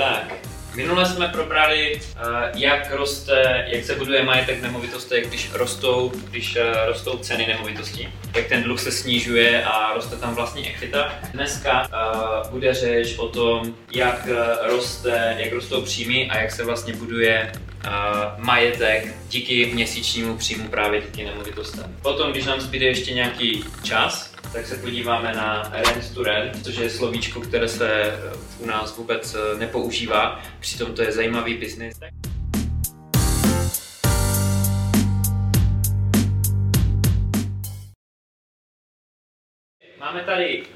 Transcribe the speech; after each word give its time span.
Tak, 0.00 0.34
minule 0.74 1.06
jsme 1.06 1.28
probrali, 1.28 2.00
eh, 2.00 2.20
jak 2.54 2.90
roste, 2.94 3.64
jak 3.68 3.84
se 3.84 3.94
buduje 3.94 4.22
majetek 4.22 4.62
nemovitosti, 4.62 5.20
když 5.20 5.50
rostou, 5.52 6.12
když 6.30 6.56
eh, 6.56 6.86
rostou 6.86 7.18
ceny 7.18 7.46
nemovitostí, 7.46 8.08
jak 8.34 8.46
ten 8.46 8.62
dluh 8.62 8.80
se 8.80 8.92
snižuje 8.92 9.64
a 9.64 9.94
roste 9.94 10.16
tam 10.16 10.34
vlastní 10.34 10.68
ekvita. 10.68 11.14
Dneska 11.32 11.88
uh, 11.88 12.50
bude 12.50 12.74
řeč 12.74 13.18
o 13.18 13.28
tom, 13.28 13.74
jak 13.92 14.28
roste, 14.62 15.36
jak 15.38 15.52
rostou 15.52 15.82
příjmy 15.82 16.30
a 16.30 16.38
jak 16.38 16.52
se 16.52 16.64
vlastně 16.64 16.92
buduje 16.92 17.52
uh, 17.86 17.92
majetek 18.44 19.14
díky 19.28 19.66
měsíčnímu 19.74 20.36
příjmu 20.36 20.68
právě 20.68 21.00
díky 21.00 21.24
nemovitostem. 21.24 21.96
Potom, 22.02 22.30
když 22.30 22.44
nám 22.44 22.60
zbyde 22.60 22.86
ještě 22.86 23.14
nějaký 23.14 23.64
čas, 23.82 24.29
tak 24.52 24.66
se 24.66 24.76
podíváme 24.76 25.32
na 25.32 25.72
rent 25.72 26.14
to 26.14 26.22
rent, 26.22 26.64
což 26.64 26.76
je 26.76 26.90
slovíčko, 26.90 27.40
které 27.40 27.68
se 27.68 28.18
u 28.58 28.66
nás 28.66 28.96
vůbec 28.96 29.36
nepoužívá, 29.58 30.42
přitom 30.60 30.94
to 30.94 31.02
je 31.02 31.12
zajímavý 31.12 31.54
biznis. 31.54 32.00
Máme 40.00 40.20
tady 40.20 40.62
uh, 40.62 40.66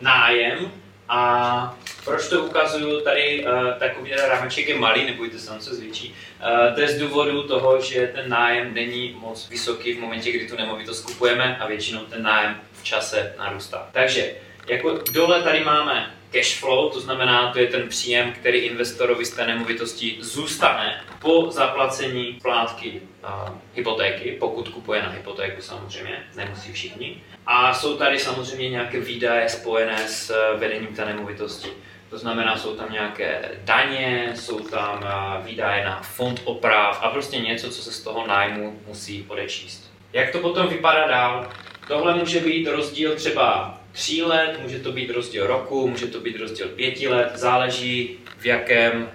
nájem 0.00 0.72
a 1.08 1.78
proč 2.04 2.28
to 2.28 2.44
ukazuju 2.44 3.00
tady, 3.00 3.44
uh, 3.44 3.72
takový 3.78 4.12
rámeček 4.12 4.68
je 4.68 4.78
malý, 4.78 5.04
nebojte 5.04 5.38
se, 5.38 5.50
on 5.50 5.60
se 5.60 5.74
zvětší. 5.74 6.14
Uh, 6.40 6.74
to 6.74 6.80
je 6.80 6.88
z 6.88 6.98
důvodu 6.98 7.42
toho, 7.42 7.80
že 7.80 8.10
ten 8.14 8.30
nájem 8.30 8.74
není 8.74 9.16
moc 9.20 9.48
vysoký 9.48 9.94
v 9.94 10.00
momentě, 10.00 10.32
kdy 10.32 10.48
tu 10.48 10.56
nemovitost 10.56 11.00
kupujeme 11.06 11.56
a 11.58 11.66
většinou 11.66 12.00
ten 12.00 12.22
nájem 12.22 12.60
v 12.72 12.84
čase 12.84 13.34
narůstá. 13.38 13.88
Takže 13.92 14.32
jako 14.68 14.98
dole 15.12 15.42
tady 15.42 15.64
máme 15.64 16.15
cash 16.32 16.58
flow, 16.60 16.90
to 16.90 17.00
znamená, 17.00 17.52
to 17.52 17.58
je 17.58 17.66
ten 17.66 17.88
příjem, 17.88 18.32
který 18.32 18.58
investorovi 18.58 19.24
z 19.24 19.30
té 19.30 19.46
nemovitosti 19.46 20.16
zůstane 20.20 21.04
po 21.20 21.50
zaplacení 21.50 22.38
plátky 22.42 23.00
uh, 23.22 23.54
hypotéky, 23.74 24.36
pokud 24.40 24.68
kupuje 24.68 25.02
na 25.02 25.08
hypotéku 25.08 25.62
samozřejmě, 25.62 26.22
nemusí 26.36 26.72
všichni. 26.72 27.22
A 27.46 27.74
jsou 27.74 27.96
tady 27.96 28.18
samozřejmě 28.18 28.68
nějaké 28.70 29.00
výdaje 29.00 29.48
spojené 29.48 30.08
s 30.08 30.30
uh, 30.30 30.60
vedením 30.60 30.94
té 30.96 31.04
nemovitosti. 31.04 31.68
To 32.10 32.18
znamená, 32.18 32.58
jsou 32.58 32.76
tam 32.76 32.92
nějaké 32.92 33.50
daně, 33.64 34.32
jsou 34.34 34.60
tam 34.60 35.02
uh, 35.02 35.46
výdaje 35.46 35.84
na 35.84 36.02
fond 36.02 36.40
oprav 36.44 37.00
a 37.02 37.10
prostě 37.10 37.38
něco, 37.38 37.70
co 37.70 37.82
se 37.82 37.92
z 37.92 38.00
toho 38.00 38.26
nájmu 38.26 38.80
musí 38.86 39.24
odečíst. 39.28 39.92
Jak 40.12 40.30
to 40.30 40.38
potom 40.38 40.68
vypadá 40.68 41.06
dál? 41.08 41.50
Tohle 41.86 42.14
může 42.14 42.40
být 42.40 42.68
rozdíl 42.68 43.14
třeba 43.14 43.78
tří 43.92 44.22
let, 44.22 44.58
může 44.62 44.78
to 44.78 44.92
být 44.92 45.10
rozdíl 45.10 45.46
roku, 45.46 45.88
může 45.88 46.06
to 46.06 46.20
být 46.20 46.36
rozdíl 46.36 46.68
pěti 46.68 47.08
let, 47.08 47.32
záleží 47.34 48.18
v 48.38 48.46
jakém 48.46 49.10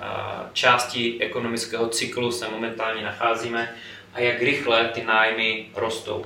části 0.53 1.17
ekonomického 1.19 1.87
cyklu 1.87 2.31
se 2.31 2.47
momentálně 2.49 3.03
nacházíme 3.03 3.75
a 4.13 4.19
jak 4.19 4.41
rychle 4.41 4.89
ty 4.93 5.03
nájmy 5.03 5.65
rostou. 5.75 6.25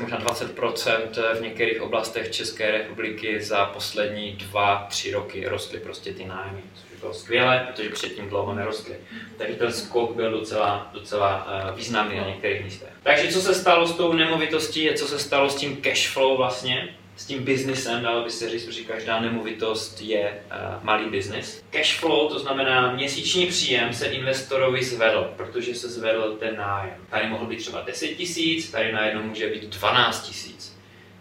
Možná 0.00 0.20
20% 0.20 1.34
v 1.38 1.40
některých 1.40 1.82
oblastech 1.82 2.30
České 2.30 2.70
republiky 2.70 3.42
za 3.42 3.64
poslední 3.64 4.32
dva, 4.32 4.86
tři 4.90 5.12
roky 5.12 5.48
rostly 5.48 5.78
prostě 5.78 6.14
ty 6.14 6.24
nájmy, 6.24 6.60
což 6.74 7.00
bylo 7.00 7.14
skvělé, 7.14 7.66
protože 7.66 7.88
předtím 7.88 8.28
dlouho 8.28 8.54
nerostly. 8.54 8.94
Takže 9.38 9.54
ten 9.54 9.72
skok 9.72 10.14
byl 10.16 10.30
docela, 10.30 10.90
docela 10.92 11.46
významný 11.76 12.16
na 12.16 12.26
některých 12.26 12.64
místech. 12.64 12.88
Takže 13.02 13.32
co 13.32 13.40
se 13.40 13.54
stalo 13.54 13.86
s 13.86 13.96
tou 13.96 14.12
nemovitostí, 14.12 14.90
co 14.94 15.06
se 15.06 15.18
stalo 15.18 15.50
s 15.50 15.54
tím 15.54 15.76
cash 15.76 16.08
flow 16.08 16.36
vlastně, 16.36 16.88
s 17.16 17.26
tím 17.26 17.44
biznisem, 17.44 18.02
dalo 18.02 18.24
by 18.24 18.30
se 18.30 18.50
říct, 18.50 18.64
protože 18.64 18.84
každá 18.84 19.20
nemovitost 19.20 20.00
je 20.00 20.42
uh, 20.46 20.84
malý 20.84 21.10
biznis. 21.10 21.64
Cash 21.70 21.98
flow, 21.98 22.28
to 22.28 22.38
znamená 22.38 22.92
měsíční 22.92 23.46
příjem, 23.46 23.94
se 23.94 24.06
investorovi 24.06 24.84
zvedl, 24.84 25.32
protože 25.36 25.74
se 25.74 25.88
zvedl 25.88 26.36
ten 26.40 26.56
nájem. 26.56 26.96
Tady 27.10 27.28
mohl 27.28 27.46
být 27.46 27.56
třeba 27.56 27.82
10 27.82 28.08
tisíc, 28.08 28.70
tady 28.70 28.92
najednou 28.92 29.22
může 29.22 29.48
být 29.48 29.64
12 29.64 30.26
tisíc. 30.26 30.73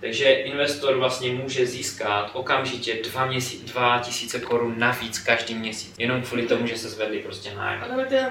Takže 0.04 0.32
investor 0.32 0.98
vlastně 0.98 1.32
může 1.32 1.66
získat 1.66 2.30
okamžitě 2.34 2.98
2, 3.04 3.26
měsíc, 3.26 3.72
2 3.72 4.00
tisíce 4.00 4.40
korun 4.40 4.76
navíc 4.78 5.20
každý 5.20 5.56
měsíc. 5.56 5.96
Jenom 5.98 6.22
kvůli 6.22 6.44
tomu, 6.44 6.68
že 6.68 6.78
se 6.78 6.90
zvedli 6.90 7.20
prostě 7.20 7.56
nájem. 7.56 7.86
Ale 7.94 8.06
ty 8.06 8.16
eh, 8.16 8.30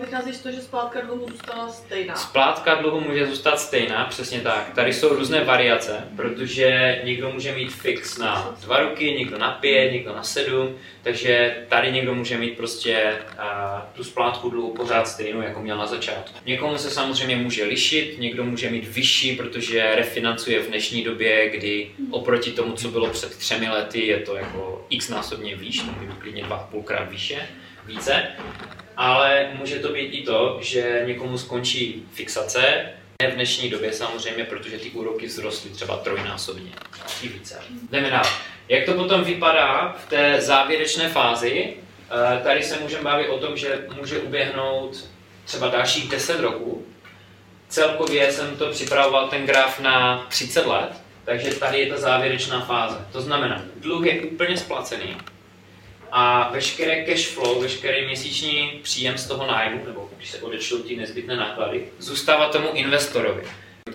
vychází 0.00 0.32
z 0.32 0.40
toho, 0.40 0.54
že 0.54 0.60
splátka 0.60 1.00
dluhu 1.00 1.26
zůstala 1.30 1.68
stejná. 1.68 2.14
Splátka 2.14 2.74
dluhu 2.74 3.00
může 3.00 3.26
zůstat 3.26 3.60
stejná, 3.60 4.04
přesně 4.04 4.40
tak. 4.40 4.72
Tady 4.74 4.92
jsou 4.92 5.08
různé 5.08 5.44
variace, 5.44 6.08
protože 6.16 7.00
někdo 7.04 7.30
může 7.30 7.52
mít 7.52 7.72
fix 7.72 8.18
na 8.18 8.56
dva 8.60 8.80
roky, 8.80 9.12
někdo 9.18 9.38
na 9.38 9.50
pět, 9.50 9.92
někdo 9.92 10.12
na 10.14 10.22
sedm, 10.22 10.76
takže 11.02 11.56
tady 11.68 11.92
někdo 11.92 12.14
může 12.14 12.38
mít 12.38 12.56
prostě 12.56 13.12
uh, 13.38 13.80
tu 13.92 14.04
splátku 14.04 14.50
dluhu 14.50 14.74
pořád 14.74 15.08
stejnou, 15.08 15.40
jako 15.40 15.60
měl 15.60 15.76
na 15.76 15.86
začátku. 15.86 16.38
Někomu 16.46 16.78
se 16.78 16.90
samozřejmě 16.90 17.36
může 17.36 17.64
lišit, 17.64 18.16
někdo 18.18 18.44
může 18.44 18.70
mít 18.70 18.88
vyšší, 18.88 19.36
protože 19.36 19.94
refinancuje 19.94 20.60
v 20.60 20.68
dnešní 20.68 21.02
době, 21.02 21.09
kdy 21.52 21.90
oproti 22.10 22.50
tomu, 22.52 22.72
co 22.72 22.88
bylo 22.88 23.10
před 23.10 23.36
třemi 23.36 23.68
lety, 23.68 24.06
je 24.06 24.18
to 24.18 24.36
jako 24.36 24.86
x 24.90 25.08
násobně 25.08 25.56
výš, 25.56 25.80
to 25.80 25.92
může 25.92 26.12
klidně 26.18 26.42
dva 26.42 26.68
půlkrát 26.70 27.10
výše, 27.10 27.48
více. 27.86 28.22
Ale 28.96 29.50
může 29.54 29.78
to 29.78 29.92
být 29.92 30.08
i 30.12 30.22
to, 30.22 30.58
že 30.62 31.02
někomu 31.06 31.38
skončí 31.38 32.04
fixace, 32.12 32.92
v 33.28 33.34
dnešní 33.34 33.70
době 33.70 33.92
samozřejmě, 33.92 34.44
protože 34.44 34.78
ty 34.78 34.90
úroky 34.90 35.28
vzrostly 35.28 35.70
třeba 35.70 35.96
trojnásobně 35.96 36.70
i 37.22 37.28
více. 37.28 37.62
Jdeme 37.90 38.10
dál. 38.10 38.24
Jak 38.68 38.84
to 38.84 38.94
potom 38.94 39.24
vypadá 39.24 39.96
v 40.06 40.08
té 40.08 40.40
závěrečné 40.40 41.08
fázi? 41.08 41.74
Eh, 42.10 42.42
tady 42.42 42.62
se 42.62 42.78
můžeme 42.78 43.02
bavit 43.02 43.28
o 43.28 43.38
tom, 43.38 43.56
že 43.56 43.86
může 43.96 44.18
uběhnout 44.18 45.08
třeba 45.44 45.68
dalších 45.68 46.08
10 46.08 46.40
roků. 46.40 46.86
Celkově 47.68 48.32
jsem 48.32 48.56
to 48.56 48.70
připravoval 48.70 49.28
ten 49.28 49.46
graf 49.46 49.80
na 49.80 50.26
30 50.28 50.66
let, 50.66 50.99
takže 51.24 51.54
tady 51.54 51.80
je 51.80 51.86
ta 51.86 52.00
závěrečná 52.00 52.60
fáze. 52.60 53.06
To 53.12 53.20
znamená, 53.20 53.62
dluh 53.76 54.06
je 54.06 54.20
úplně 54.20 54.56
splacený 54.56 55.16
a 56.12 56.50
veškeré 56.52 57.04
cash 57.04 57.26
flow, 57.26 57.60
veškerý 57.60 58.06
měsíční 58.06 58.80
příjem 58.82 59.18
z 59.18 59.26
toho 59.26 59.46
nájmu, 59.46 59.84
nebo 59.86 60.10
když 60.16 60.30
se 60.30 60.38
odečtou 60.38 60.78
ty 60.78 60.96
nezbytné 60.96 61.36
náklady, 61.36 61.84
zůstává 61.98 62.48
tomu 62.48 62.72
investorovi 62.72 63.42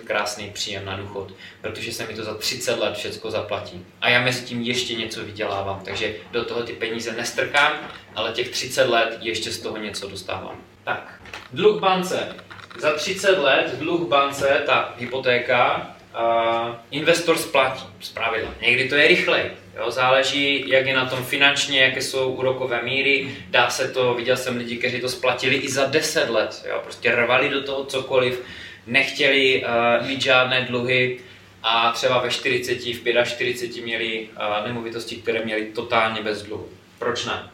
krásný 0.06 0.50
příjem 0.50 0.84
na 0.84 0.96
důchod, 0.96 1.32
protože 1.60 1.92
se 1.92 2.06
mi 2.06 2.14
to 2.14 2.24
za 2.24 2.34
30 2.34 2.78
let 2.78 2.96
všechno 2.96 3.30
zaplatí. 3.30 3.84
A 4.00 4.08
já 4.08 4.20
mezi 4.20 4.44
tím 4.44 4.62
ještě 4.62 4.94
něco 4.94 5.24
vydělávám, 5.24 5.80
takže 5.84 6.14
do 6.30 6.44
toho 6.44 6.62
ty 6.62 6.72
peníze 6.72 7.12
nestrkám, 7.12 7.72
ale 8.14 8.32
těch 8.32 8.48
30 8.48 8.84
let 8.84 9.18
ještě 9.20 9.52
z 9.52 9.60
toho 9.60 9.76
něco 9.76 10.08
dostávám. 10.08 10.60
Tak, 10.84 11.22
dluh 11.52 11.80
bance. 11.80 12.36
Za 12.78 12.92
30 12.92 13.38
let 13.38 13.74
dluh 13.78 14.08
bance, 14.08 14.62
ta 14.66 14.94
hypotéka, 14.98 15.95
uh, 16.16 16.74
investor 16.90 17.38
splatí 17.38 17.84
z 18.00 18.08
pravidla. 18.08 18.54
Někdy 18.60 18.88
to 18.88 18.94
je 18.94 19.08
rychleji, 19.08 19.50
jo? 19.76 19.90
záleží, 19.90 20.64
jak 20.68 20.86
je 20.86 20.96
na 20.96 21.06
tom 21.06 21.24
finančně, 21.24 21.80
jaké 21.80 22.02
jsou 22.02 22.32
úrokové 22.32 22.82
míry. 22.82 23.36
Dá 23.50 23.70
se 23.70 23.88
to, 23.88 24.14
viděl 24.14 24.36
jsem 24.36 24.56
lidi, 24.56 24.76
kteří 24.76 25.00
to 25.00 25.08
splatili 25.08 25.56
i 25.56 25.70
za 25.70 25.84
10 25.86 26.30
let, 26.30 26.66
jo? 26.68 26.80
prostě 26.82 27.16
rvali 27.16 27.48
do 27.48 27.62
toho 27.62 27.84
cokoliv 27.84 28.42
nechtěli 28.86 29.64
uh, 29.64 30.06
mít 30.06 30.22
žádné 30.22 30.60
dluhy 30.60 31.20
a 31.62 31.92
třeba 31.92 32.18
ve 32.18 32.30
40, 32.30 32.78
v 32.78 33.24
45 33.24 33.84
měli 33.84 34.28
uh, 34.28 34.66
nemovitosti, 34.66 35.16
které 35.16 35.44
měli 35.44 35.64
totálně 35.66 36.22
bez 36.22 36.42
dluhu. 36.42 36.68
Proč 36.98 37.24
ne? 37.24 37.50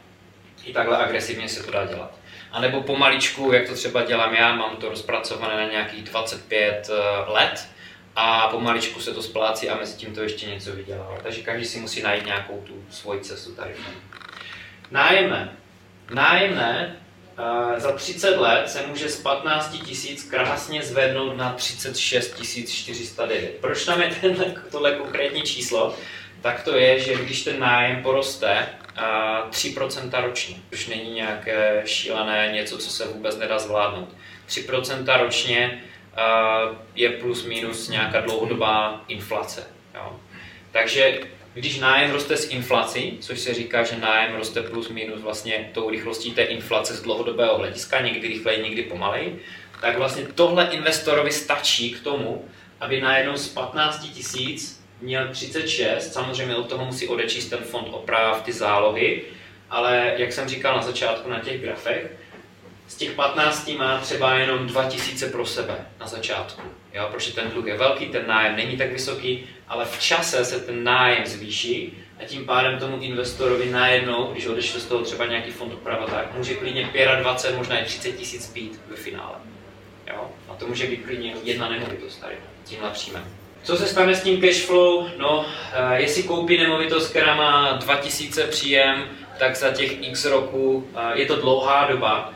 I 0.65 0.73
takhle 0.73 0.97
agresivně 0.97 1.49
se 1.49 1.62
to 1.62 1.71
dá 1.71 1.87
dělat. 1.87 2.19
A 2.53 2.61
nebo 2.61 2.83
pomaličku, 2.83 3.53
jak 3.53 3.69
to 3.69 3.75
třeba 3.75 4.05
dělám 4.05 4.34
já, 4.34 4.55
mám 4.56 4.77
to 4.77 4.89
rozpracované 4.89 5.56
na 5.56 5.71
nějakých 5.71 6.03
25 6.03 6.89
uh, 6.91 6.97
eh, 6.97 7.33
let 7.33 7.69
a 8.17 8.49
pomaličku 8.49 9.00
se 9.00 9.15
to 9.15 9.23
splácí 9.23 9.69
a 9.69 9.77
mezi 9.77 9.97
tím 9.97 10.15
to 10.15 10.23
ještě 10.23 10.47
něco 10.47 10.73
vydělává. 10.73 11.19
Takže 11.23 11.43
každý 11.43 11.65
si 11.65 11.81
musí 11.81 12.03
najít 12.03 12.27
nějakou 12.27 12.61
tu 12.67 12.84
svoji 12.91 13.21
cestu 13.21 13.55
tady. 13.55 13.75
Nájemné. 14.91 15.56
Nájemné 16.15 16.97
za 17.76 17.93
30 17.93 18.37
let 18.37 18.70
se 18.70 18.87
může 18.87 19.09
z 19.09 19.20
15 19.20 19.79
tisíc 19.85 20.31
krásně 20.31 20.82
zvednout 20.82 21.37
na 21.37 21.53
36 21.53 22.41
409. 22.69 23.59
Proč 23.61 23.85
tam 23.85 24.03
je 24.03 24.15
tenhle, 24.20 24.55
tohle 24.70 24.93
konkrétní 24.93 25.43
číslo? 25.43 25.97
Tak 26.41 26.65
to 26.65 26.76
je, 26.76 27.00
že 27.00 27.15
když 27.15 27.44
ten 27.44 27.61
nájem 27.61 28.03
poroste 28.03 28.69
3% 29.50 30.23
ročně, 30.23 30.56
což 30.70 30.87
není 30.87 31.11
nějaké 31.11 31.82
šílené 31.87 32.50
něco, 32.53 32.79
co 32.79 32.91
se 32.91 33.06
vůbec 33.06 33.37
nedá 33.37 33.58
zvládnout. 33.58 34.08
3% 34.49 35.19
ročně 35.23 35.82
je 36.94 37.11
plus 37.11 37.47
minus 37.47 37.88
nějaká 37.88 38.20
dlouhodobá 38.20 39.05
inflace. 39.09 39.67
Jo. 39.94 40.20
Takže 40.73 41.20
když 41.55 41.79
nájem 41.79 42.11
roste 42.11 42.37
s 42.37 42.50
inflací, 42.50 43.19
což 43.20 43.41
se 43.41 43.55
říká, 43.55 43.82
že 43.82 43.99
nájem 43.99 44.35
roste 44.35 44.62
plus 44.62 44.88
minus 44.88 45.20
vlastně 45.20 45.70
tou 45.75 45.91
rychlostí 45.91 46.31
té 46.31 46.43
inflace 46.43 46.94
z 46.94 47.03
dlouhodobého 47.03 47.59
hlediska, 47.59 48.00
někdy 48.00 48.29
rychleji, 48.29 48.62
někdy 48.62 48.82
pomalej, 48.82 49.32
tak 49.81 49.99
vlastně 49.99 50.26
tohle 50.35 50.69
investorovi 50.70 51.32
stačí 51.32 51.91
k 51.91 52.00
tomu, 52.00 52.49
aby 52.81 53.00
najednou 53.00 53.37
z 53.37 53.49
15 53.49 53.99
tisíc 53.99 54.85
měl 55.00 55.29
36, 55.29 56.12
samozřejmě 56.12 56.56
od 56.56 56.69
toho 56.69 56.85
musí 56.85 57.08
odečíst 57.08 57.49
ten 57.49 57.58
fond 57.58 57.88
oprav, 57.91 58.43
ty 58.43 58.53
zálohy, 58.53 59.23
ale 59.70 60.15
jak 60.17 60.32
jsem 60.32 60.49
říkal 60.49 60.76
na 60.76 60.82
začátku 60.82 61.31
na 61.31 61.41
těch 61.41 61.61
grafech, 61.61 62.12
z 62.93 62.94
těch 62.94 63.12
15 63.12 63.71
má 63.79 63.99
třeba 63.99 64.35
jenom 64.35 64.67
2000 64.67 65.27
pro 65.27 65.47
sebe 65.47 65.87
na 66.00 66.06
začátku. 66.06 66.62
Jo, 66.94 67.09
protože 67.12 67.33
ten 67.33 67.50
dluh 67.50 67.67
je 67.67 67.77
velký, 67.77 68.06
ten 68.06 68.27
nájem 68.27 68.56
není 68.56 68.77
tak 68.77 68.93
vysoký, 68.93 69.47
ale 69.69 69.85
v 69.85 70.00
čase 70.00 70.44
se 70.44 70.61
ten 70.61 70.85
nájem 70.85 71.27
zvýší 71.27 71.99
a 72.21 72.25
tím 72.25 72.47
pádem 72.47 72.79
tomu 72.79 73.00
investorovi 73.00 73.71
najednou, 73.71 74.33
když 74.33 74.47
odešle 74.47 74.81
z 74.81 74.85
toho 74.85 75.05
třeba 75.05 75.27
nějaký 75.27 75.50
fond 75.50 75.73
oprava, 75.73 76.06
tak 76.06 76.35
může 76.35 76.55
klidně 76.55 76.91
25, 77.21 77.59
možná 77.59 77.79
i 77.79 77.85
30 77.85 78.12
tisíc 78.12 78.53
být 78.53 78.81
ve 78.89 78.97
finále. 78.97 79.35
Jo? 80.06 80.31
A 80.49 80.55
to 80.55 80.67
může 80.67 80.87
být 80.87 81.05
klidně 81.06 81.35
jedna 81.43 81.69
nemovitost 81.69 82.21
tady, 82.21 82.35
tímhle 82.65 82.91
příjmem. 82.91 83.25
Co 83.62 83.77
se 83.77 83.87
stane 83.87 84.15
s 84.15 84.23
tím 84.23 84.41
cash 84.41 84.67
flow? 84.67 85.09
No, 85.19 85.47
eh, 85.73 86.00
jestli 86.00 86.23
koupí 86.23 86.59
nemovitost, 86.59 87.09
která 87.09 87.35
má 87.35 87.73
2000 87.73 88.47
příjem, 88.47 89.05
tak 89.39 89.56
za 89.56 89.71
těch 89.71 90.03
x 90.03 90.25
roků 90.25 90.89
eh, 90.97 91.21
je 91.21 91.27
to 91.27 91.37
dlouhá 91.37 91.87
doba, 91.87 92.33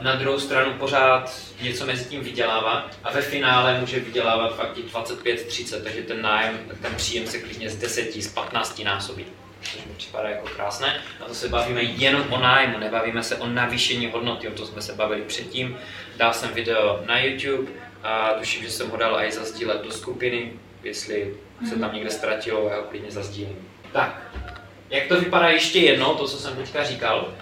na 0.00 0.14
druhou 0.14 0.38
stranu 0.40 0.72
pořád 0.72 1.40
něco 1.62 1.86
mezi 1.86 2.04
tím 2.04 2.20
vydělává 2.20 2.90
a 3.04 3.12
ve 3.12 3.22
finále 3.22 3.80
může 3.80 4.00
vydělávat 4.00 4.56
fakt 4.56 4.76
25-30, 4.76 5.82
takže 5.82 6.02
ten 6.02 6.22
nájem, 6.22 6.58
ten 6.82 6.94
příjem 6.94 7.26
se 7.26 7.38
klidně 7.38 7.70
z 7.70 7.76
10, 7.76 8.22
z 8.22 8.28
15 8.28 8.84
násobí. 8.84 9.24
Což 9.62 9.74
mi 9.74 9.92
připadá 9.96 10.28
jako 10.28 10.48
krásné. 10.48 11.00
A 11.20 11.24
to 11.24 11.34
se 11.34 11.48
bavíme 11.48 11.82
jenom 11.82 12.24
o 12.30 12.38
nájmu, 12.38 12.78
nebavíme 12.78 13.22
se 13.22 13.36
o 13.36 13.46
navýšení 13.46 14.06
hodnoty, 14.06 14.48
o 14.48 14.52
to 14.52 14.66
jsme 14.66 14.82
se 14.82 14.92
bavili 14.92 15.22
předtím. 15.22 15.78
Dal 16.16 16.32
jsem 16.32 16.50
video 16.50 17.00
na 17.06 17.20
YouTube 17.20 17.70
a 18.02 18.28
tuším, 18.38 18.62
že 18.62 18.70
jsem 18.70 18.90
ho 18.90 18.96
dal 18.96 19.20
i 19.20 19.32
zazdílet 19.32 19.82
do 19.82 19.90
skupiny, 19.90 20.52
jestli 20.82 21.34
se 21.68 21.78
tam 21.78 21.94
někde 21.94 22.10
ztratilo, 22.10 22.68
já 22.68 22.76
ho 22.76 22.82
klidně 22.82 23.10
zazdílím. 23.10 23.68
Tak, 23.92 24.22
jak 24.90 25.06
to 25.06 25.20
vypadá 25.20 25.48
ještě 25.48 25.78
jednou, 25.78 26.14
to, 26.14 26.28
co 26.28 26.38
jsem 26.38 26.56
teďka 26.56 26.84
říkal, 26.84 27.34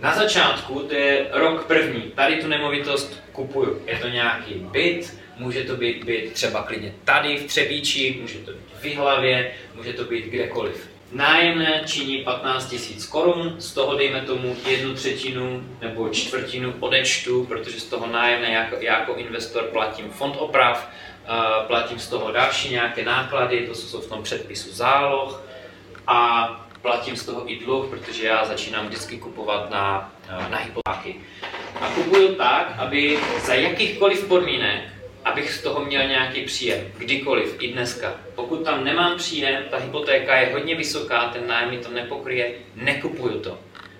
na 0.00 0.14
začátku, 0.14 0.80
to 0.80 0.94
je 0.94 1.26
rok 1.32 1.66
první, 1.66 2.02
tady 2.02 2.36
tu 2.36 2.48
nemovitost 2.48 3.22
kupuju. 3.32 3.82
Je 3.86 3.98
to 3.98 4.08
nějaký 4.08 4.54
byt, 4.54 5.18
může 5.36 5.64
to 5.64 5.76
být 5.76 6.04
byt 6.04 6.32
třeba 6.32 6.62
klidně 6.62 6.94
tady 7.04 7.36
v 7.36 7.44
Třebíči, 7.46 8.18
může 8.20 8.38
to 8.38 8.50
být 8.50 8.74
v 8.78 8.82
Vyhlavě, 8.82 9.52
může 9.74 9.92
to 9.92 10.04
být 10.04 10.24
kdekoliv. 10.24 10.90
Nájemné 11.12 11.82
činí 11.86 12.18
15 12.18 12.72
000 12.72 12.84
korun, 13.10 13.56
z 13.58 13.72
toho 13.72 13.96
dejme 13.96 14.20
tomu 14.20 14.56
jednu 14.68 14.94
třetinu 14.94 15.64
nebo 15.80 16.08
čtvrtinu 16.08 16.74
odečtu, 16.80 17.44
protože 17.44 17.80
z 17.80 17.84
toho 17.84 18.06
nájemné 18.06 18.52
jako, 18.52 18.76
jako 18.80 19.14
investor 19.14 19.64
platím 19.64 20.10
fond 20.10 20.36
oprav, 20.38 20.90
platím 21.66 21.98
z 21.98 22.08
toho 22.08 22.32
další 22.32 22.70
nějaké 22.70 23.04
náklady, 23.04 23.66
to 23.66 23.74
jsou 23.74 24.00
v 24.00 24.08
tom 24.08 24.22
předpisu 24.22 24.72
záloh 24.72 25.42
a 26.06 26.65
platím 26.82 27.16
z 27.16 27.26
toho 27.26 27.52
i 27.52 27.56
dluh, 27.56 27.86
protože 27.90 28.26
já 28.26 28.44
začínám 28.44 28.86
vždycky 28.86 29.18
kupovat 29.18 29.70
na, 29.70 30.12
eh, 30.28 30.50
na 30.50 30.58
hypotéky. 30.58 31.20
A 31.80 31.88
kupuju 31.88 32.34
tak, 32.34 32.74
aby 32.78 33.18
za 33.44 33.54
jakýchkoliv 33.54 34.24
podmínek, 34.24 34.82
abych 35.24 35.52
z 35.52 35.62
toho 35.62 35.84
měl 35.84 36.08
nějaký 36.08 36.44
příjem, 36.44 36.80
kdykoliv, 36.98 37.56
i 37.60 37.72
dneska. 37.72 38.14
Pokud 38.34 38.64
tam 38.64 38.84
nemám 38.84 39.18
příjem, 39.18 39.62
ta 39.70 39.76
hypotéka 39.76 40.36
je 40.36 40.52
hodně 40.52 40.74
vysoká, 40.74 41.28
ten 41.28 41.46
nájem 41.46 41.70
mi 41.70 41.78
to 41.78 41.90
nepokryje, 41.90 42.52
nekupuju 42.74 43.40
to. 43.40 43.58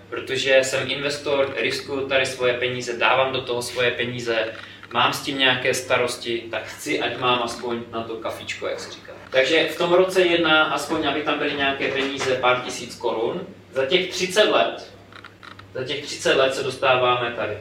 Protože 0.08 0.58
jsem 0.62 0.90
investor, 0.90 1.54
riskuju 1.56 2.08
tady 2.08 2.26
svoje 2.26 2.54
peníze, 2.54 2.98
dávám 2.98 3.32
do 3.32 3.40
toho 3.40 3.62
svoje 3.62 3.90
peníze, 3.90 4.54
mám 4.92 5.12
s 5.12 5.20
tím 5.20 5.38
nějaké 5.38 5.74
starosti, 5.74 6.44
tak 6.50 6.64
chci, 6.64 7.00
ať 7.00 7.18
mám 7.18 7.42
aspoň 7.42 7.82
na 7.92 8.02
to 8.02 8.16
kafičko, 8.16 8.66
jak 8.66 8.80
se 8.80 8.90
říká. 8.90 9.12
Takže 9.30 9.68
v 9.68 9.78
tom 9.78 9.92
roce 9.92 10.22
jedna, 10.22 10.64
aspoň 10.64 11.08
aby 11.08 11.22
tam 11.22 11.38
byly 11.38 11.54
nějaké 11.54 11.88
peníze, 11.88 12.34
pár 12.34 12.60
tisíc 12.60 12.94
korun, 12.94 13.46
za 13.72 13.86
těch 13.86 14.10
30 14.10 14.42
let, 14.42 14.92
za 15.74 15.84
těch 15.84 16.04
30 16.04 16.34
let 16.34 16.54
se 16.54 16.62
dostáváme 16.62 17.32
tady. 17.36 17.58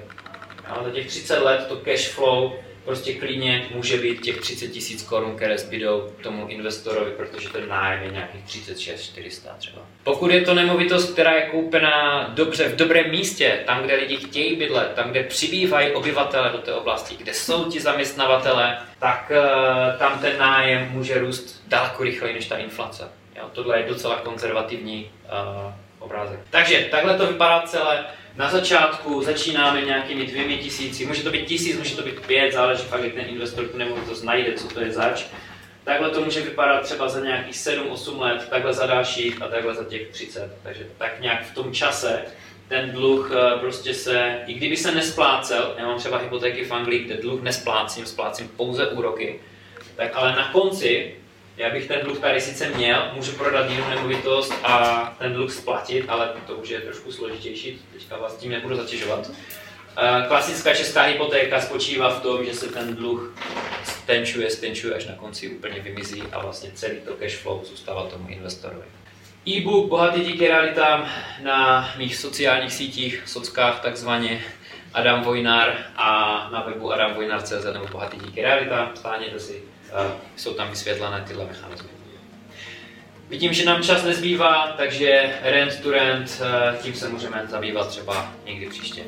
A 0.66 0.84
za 0.84 0.92
těch 0.92 1.08
30 1.08 1.40
let 1.40 1.66
to 1.68 1.76
cash 1.76 2.08
flow 2.08 2.54
prostě 2.86 3.14
klidně 3.14 3.68
může 3.76 3.98
být 3.98 4.22
těch 4.22 4.42
30 4.42 4.68
tisíc 4.68 5.04
korun, 5.04 5.36
které 5.36 5.58
zbydou 5.58 6.10
tomu 6.24 6.48
investorovi, 6.48 7.12
protože 7.12 7.50
ten 7.50 7.70
nájem 7.70 8.04
je 8.04 8.12
nějakých 8.12 8.44
36 8.44 9.04
400 9.04 9.56
třeba. 9.58 9.82
Pokud 10.04 10.32
je 10.32 10.42
to 10.42 10.54
nemovitost, 10.54 11.14
která 11.14 11.32
je 11.32 11.42
koupená 11.42 12.28
dobře, 12.34 12.70
v 12.70 12.76
dobrém 12.76 13.12
místě, 13.12 13.60
tam, 13.66 13.84
kde 13.84 13.96
lidi 13.96 14.18
chtějí 14.18 14.56
bydlet, 14.56 14.92
tam, 14.96 15.10
kde 15.10 15.24
přibývají 15.24 15.92
obyvatele 15.92 16.50
do 16.52 16.58
té 16.58 16.74
oblasti, 16.74 17.16
kde 17.16 17.34
jsou 17.34 17.72
ti 17.72 17.80
zaměstnavatele, 17.80 18.78
tak 19.00 19.32
uh, 19.32 20.00
tam 20.00 20.20
ten 20.20 20.38
nájem 20.38 20.88
může 20.92 21.20
růst 21.20 21.64
daleko 21.68 22.04
rychleji 22.04 22.34
než 22.34 22.46
ta 22.46 22.58
inflace. 22.58 23.10
Jo, 23.36 23.50
tohle 23.54 23.80
je 23.80 23.90
docela 23.90 24.16
konzervativní 24.16 25.12
uh, 25.24 25.74
obrázek. 26.00 26.40
Takže 26.50 26.88
takhle 26.92 27.18
to 27.18 27.28
vypadá 27.28 27.62
celé. 27.62 28.06
Na 28.38 28.50
začátku 28.50 29.22
začínáme 29.22 29.82
nějakými 29.82 30.26
dvěmi 30.26 30.58
tisíci, 30.58 31.06
může 31.06 31.24
to 31.24 31.32
být 31.32 31.46
tisíc, 31.46 31.78
může 31.78 31.96
to 31.96 32.02
být 32.02 32.26
pět, 32.28 32.54
záleží 32.54 32.84
fakt, 32.84 33.04
jak 33.04 33.14
ten 33.14 33.26
investor 33.28 33.68
tu 33.68 33.78
nemovitost 33.78 34.24
najde, 34.24 34.54
co 34.54 34.68
to 34.68 34.82
je 34.82 34.92
zač. 34.92 35.26
Takhle 35.84 36.10
to 36.10 36.22
může 36.22 36.42
vypadat 36.42 36.82
třeba 36.82 37.10
za 37.10 37.20
nějakých 37.20 37.56
7-8 37.56 38.20
let, 38.20 38.48
takhle 38.50 38.74
za 38.74 38.86
dalších 38.86 39.42
a 39.42 39.48
takhle 39.48 39.76
za 39.76 39.84
těch 39.84 40.08
30. 40.08 40.52
Takže 40.64 40.88
tak 40.98 41.22
nějak 41.22 41.46
v 41.46 41.54
tom 41.54 41.74
čase 41.74 42.22
ten 42.68 42.92
dluh 42.92 43.32
eh, 43.34 43.60
prostě 43.60 43.94
se, 43.94 44.40
i 44.48 44.54
kdyby 44.54 44.78
se 44.78 44.92
nesplácel, 44.92 45.76
já 45.78 45.86
mám 45.86 46.00
třeba 46.00 46.18
hypotéky 46.18 46.66
v 46.66 46.72
Anglii, 46.72 47.04
kde 47.04 47.18
dluh 47.18 47.42
nesplácím, 47.42 48.06
splácím 48.06 48.48
pouze 48.48 48.88
úroky, 48.88 49.40
tak 49.96 50.12
ale 50.14 50.36
na 50.36 50.52
konci 50.52 51.16
já 51.58 51.70
bych 51.70 51.88
ten 51.88 52.00
dluh 52.04 52.20
tady 52.20 52.42
sice 52.42 52.70
měl, 52.70 53.12
můžu 53.14 53.32
prodat 53.32 53.70
jinou 53.70 53.90
nemovitost 53.90 54.54
a 54.64 55.16
ten 55.20 55.34
dluh 55.34 55.52
splatit, 55.52 56.06
ale 56.08 56.30
to 56.48 56.54
už 56.54 56.70
je 56.70 56.82
trošku 56.82 57.12
složitější, 57.12 57.82
teďka 57.94 58.18
vás 58.18 58.38
tím 58.38 58.52
nebudu 58.52 58.76
zatěžovat. 58.76 59.32
Eh, 59.98 60.26
klasická 60.28 60.74
česká 60.74 61.02
hypotéka 61.02 61.62
spočívá 61.62 62.10
v 62.10 62.22
tom, 62.22 62.46
že 62.46 62.54
se 62.54 62.68
ten 62.68 62.96
dluh 62.96 63.36
stenčuje, 63.84 64.50
stenčuje, 64.50 64.96
až 64.96 65.06
na 65.06 65.14
konci 65.14 65.50
úplně 65.50 65.80
vymizí 65.80 66.24
a 66.32 66.42
vlastně 66.42 66.72
celý 66.74 66.96
to 66.96 67.14
cash 67.14 67.36
flow 67.36 67.66
zůstává 67.66 68.08
tomu 68.08 68.30
investorovi. 68.30 68.86
E-book 69.48 69.90
Bohatý 69.90 70.24
díky 70.24 70.48
realitám 70.48 71.10
na 71.44 71.90
mých 71.98 72.16
sociálních 72.16 72.74
sítích, 72.74 73.24
sockách 73.26 73.80
takzvaně 73.80 74.44
Adam 74.94 75.24
Vojnar 75.24 75.78
a 75.96 76.50
na 76.54 76.62
webu 76.62 76.92
adamvojnar.cz 76.92 77.66
nebo 77.74 77.88
Bohatý 77.88 78.18
díky 78.18 78.42
realitám, 78.42 78.92
stáhněte 78.96 79.40
si 79.40 79.64
jsou 80.36 80.54
tam 80.54 80.70
vysvětlené 80.70 81.26
tyhle 81.28 81.46
mechanizmy. 81.46 81.90
Vidím, 83.30 83.54
že 83.54 83.66
nám 83.66 83.84
čas 83.84 84.04
nezbývá, 84.04 84.74
takže 84.78 85.40
rent 85.42 85.80
to 85.84 85.92
rent, 85.92 86.42
eh, 86.42 86.78
tím 86.82 86.94
se 86.94 87.10
můžeme 87.10 87.48
zabývat 87.50 87.90
třeba 87.90 88.34
někdy 88.46 88.70
příště. 88.70 89.04